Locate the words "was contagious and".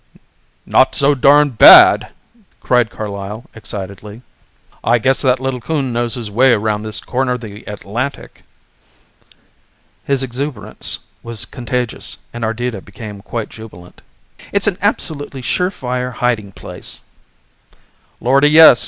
11.21-12.43